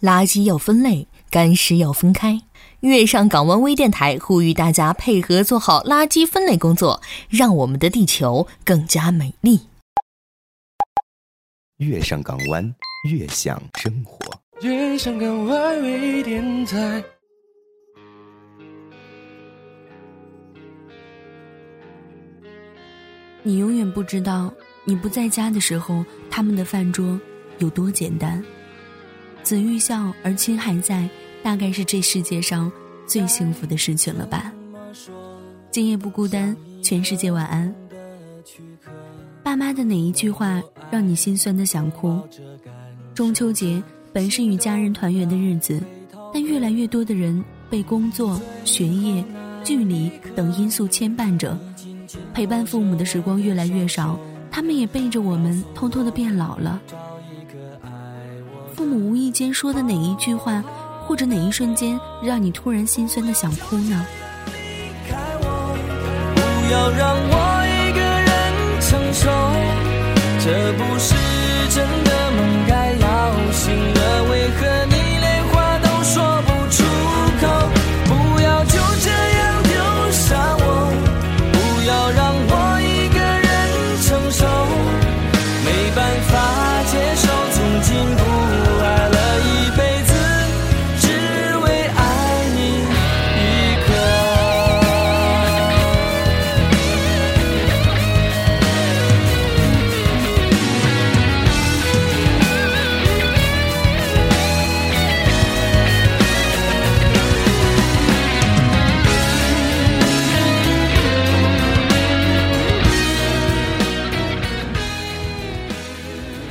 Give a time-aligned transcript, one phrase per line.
[0.00, 2.40] 垃圾要分类，干湿要分开。
[2.80, 9.60] 月上港湾微电台呼吁大家配合做好垃圾分类工作，让我们的地球更加美丽。
[11.76, 12.74] 月上港湾，
[13.10, 14.18] 悦享生活。
[14.62, 17.02] 月上港湾微电台。
[23.42, 24.52] 你永远不知道，
[24.84, 27.18] 你不在家的时候，他们的饭桌
[27.58, 28.42] 有多简单。
[29.42, 31.08] 子欲孝而亲还在，
[31.42, 32.70] 大概是这世界上
[33.06, 34.52] 最幸福的事情了吧。
[35.70, 37.74] 今夜不孤单，全世界晚安。
[39.42, 42.20] 爸妈的哪一句话让你心酸的想哭？
[43.14, 43.82] 中秋节
[44.12, 45.80] 本是与家人团圆的日子，
[46.32, 49.24] 但越来越多的人被工作、学业、
[49.64, 51.58] 距离等因素牵绊着。
[52.34, 54.18] 陪伴父母的时光越来越少，
[54.50, 56.80] 他们也背着我们偷偷的变老了。
[58.80, 60.64] 父母无意间说的哪一句话，
[61.06, 64.06] 或者哪一瞬间，让你突然心酸的想哭呢？
[66.34, 66.40] 不
[66.72, 69.28] 要让我一个人承受，
[70.42, 71.14] 这不是
[71.68, 72.09] 真的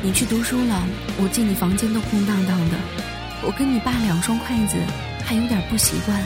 [0.01, 0.81] 你去读书了，
[1.21, 2.77] 我进你房间都空荡荡的。
[3.45, 4.77] 我跟你爸两双筷子，
[5.25, 6.17] 还有点不习惯。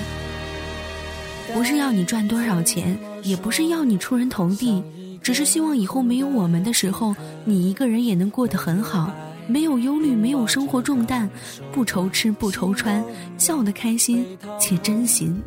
[1.53, 4.83] 不是要你赚多少钱，也不是要你出人头地，
[5.23, 7.15] 只是希望以后没有我们的时候，
[7.45, 9.11] 你一个人也能过得很好，
[9.47, 11.27] 没有忧虑，没有生活重担，
[11.71, 13.03] 不愁吃不愁穿，
[13.39, 14.23] 笑得开心
[14.59, 15.41] 且真心。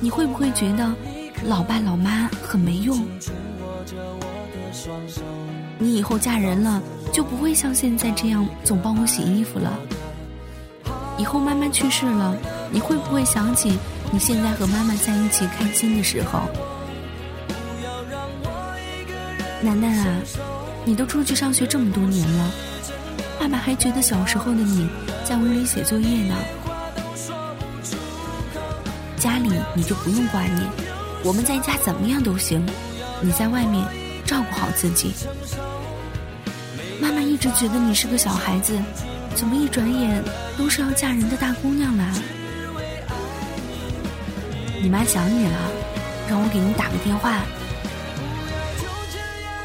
[0.00, 0.90] 你会不会觉得
[1.44, 3.06] 老爸老妈很没用？
[5.78, 6.82] 你以后嫁人了，
[7.12, 9.78] 就不会像现在这样总帮我洗衣服了。
[11.18, 12.36] 以后妈妈去世了，
[12.70, 13.78] 你会不会想起
[14.10, 16.40] 你现在和妈妈在一起开心的时候？
[19.62, 20.06] 楠楠啊，
[20.84, 22.50] 你都出去上学这么多年了，
[23.38, 24.88] 爸爸还觉得小时候的你
[25.24, 26.34] 在屋里写作业呢。
[29.18, 30.60] 家里你就不用挂念，
[31.24, 32.64] 我们在家怎么样都行，
[33.20, 33.84] 你在外面
[34.26, 35.14] 照顾好自己。
[37.00, 38.76] 妈妈一直觉得你是个小孩子，
[39.34, 40.22] 怎么一转眼
[40.58, 42.04] 都是要嫁人的大姑娘了？
[44.82, 45.58] 你妈想你了，
[46.28, 47.40] 让我给你打个电话。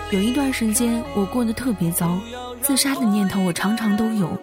[0.09, 2.19] 有一段时间我过得特别糟，
[2.61, 4.37] 自杀的念头我常常都有。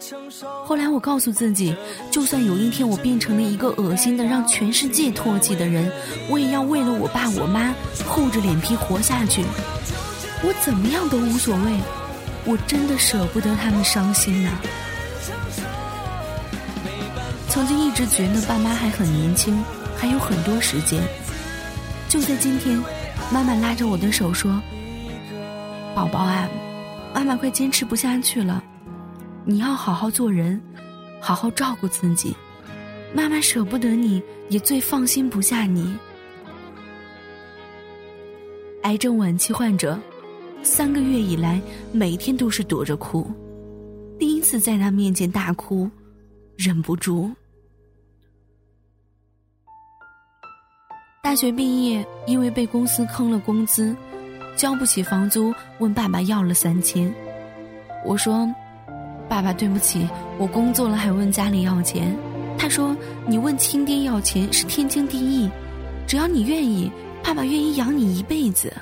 [0.64, 1.76] 后来我告诉自己，
[2.10, 5.92] 就算有一天我变成了一个恶心的让全世界唾弃的人，
[6.30, 7.74] 我也要为了我爸我妈
[8.06, 9.44] 厚着脸皮活下去。
[10.42, 11.80] 我怎么样都无所谓。
[12.44, 14.50] 我真的舍不得他们伤心呐。
[17.48, 19.62] 曾经一直觉得爸妈还很年轻，
[19.96, 21.02] 还有很多时间。
[22.08, 22.82] 就在今天，
[23.30, 24.62] 妈妈拉着我的手说
[25.94, 26.48] ：“宝宝啊，
[27.14, 28.62] 妈妈快坚持不下去了，
[29.44, 30.58] 你要好好做人，
[31.20, 32.34] 好好照顾自己。
[33.12, 35.94] 妈妈舍不得你，也最放心不下你。”
[38.84, 39.98] 癌症晚期患者。
[40.62, 41.60] 三个月以来，
[41.92, 43.26] 每天都是躲着哭。
[44.18, 45.88] 第一次在他面前大哭，
[46.56, 47.30] 忍不住。
[51.22, 53.94] 大学毕业，因为被公司坑了工资，
[54.56, 57.12] 交不起房租，问爸爸要了三千。
[58.04, 58.48] 我说
[59.28, 60.08] ：“爸爸，对不起，
[60.38, 62.16] 我工作了还问家里要钱。”
[62.58, 62.96] 他说
[63.26, 65.50] ：“你问亲爹要钱是天经地义，
[66.06, 66.90] 只要你愿意，
[67.22, 68.72] 爸爸愿意养你一辈子。”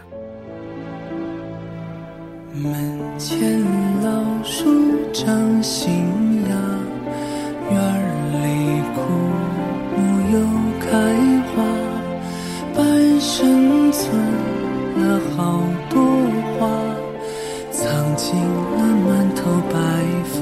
[2.62, 2.73] 门
[3.19, 3.61] 前
[4.03, 4.64] 老树
[5.12, 5.93] 长新
[6.49, 6.50] 芽，
[7.70, 7.76] 院
[8.32, 8.35] 里
[8.94, 9.00] 枯
[9.94, 9.99] 木
[10.32, 10.35] 又
[10.81, 10.88] 开
[11.53, 11.55] 花，
[12.75, 14.00] 半生存
[14.97, 15.61] 了好
[15.91, 16.00] 多
[16.58, 16.67] 话，
[17.70, 17.85] 藏
[18.17, 19.76] 进了满头白
[20.25, 20.37] 发。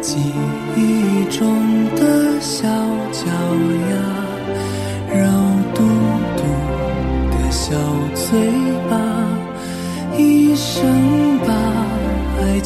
[0.00, 0.20] 记
[0.76, 1.42] 忆中
[1.96, 2.68] 的小
[3.10, 3.24] 脚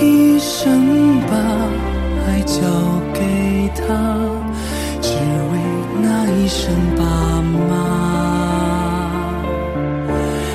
[0.00, 1.34] 一生把
[2.26, 2.60] 爱交
[3.14, 3.20] 给
[3.74, 3.82] 他，
[5.00, 5.08] 只
[5.50, 5.52] 为
[6.02, 7.02] 那一声爸
[7.68, 7.72] 妈。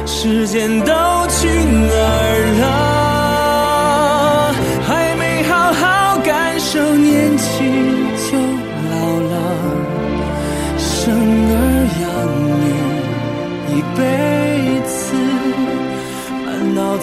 [0.06, 0.94] 时间都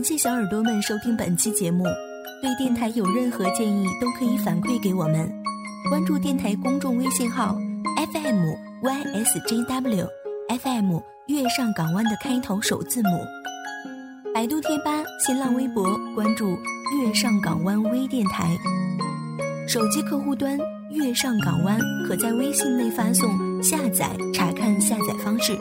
[0.00, 1.84] 感谢小耳朵们收听本期节目，
[2.40, 5.30] 对电台有任何建议都可以反馈给我们。
[5.90, 7.54] 关注电台公众微信号
[8.10, 8.46] FM
[8.82, 10.06] YSJW
[10.58, 13.10] FM 月上港湾的开头首字母。
[14.32, 18.56] 百度贴吧、新浪微博关注月上港湾微电台。
[19.68, 20.58] 手机客户端
[20.92, 25.54] 月上港湾可在微信内发送下载查看下载方式。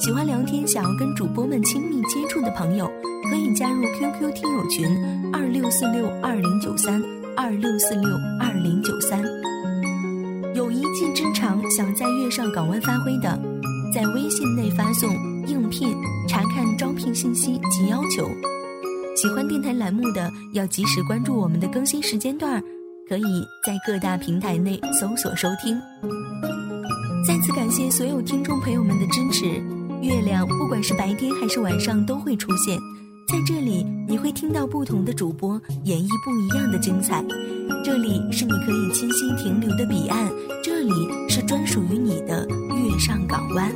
[0.00, 2.90] 喜欢聊天、想要跟主播们亲密接触的朋友，
[3.34, 4.86] 可以加入 QQ 听友群
[5.32, 7.02] 二六四六二零九三
[7.36, 8.08] 二六四六
[8.38, 9.20] 二零九三。
[10.54, 13.36] 有一技之长想在月上港湾发挥的，
[13.92, 15.10] 在微信内发送
[15.48, 15.96] “应聘”
[16.30, 18.30] 查看招聘信息及要求。
[19.16, 22.62] 喜欢电台栏目的，要及时关注我们的更新时间段，
[23.08, 25.76] 可以在各大平台内搜索收听。
[27.26, 29.60] 再次感谢所有听众朋友们的支持。
[30.00, 32.78] 月亮不管是白天还是晚上都会出现，
[33.34, 37.20] 在这里你会听到不同的主播演绎不一样的精彩。
[37.84, 40.92] 这里是你可以清晰停留的彼岸，这里
[41.28, 43.72] 是专属于你的月上港湾。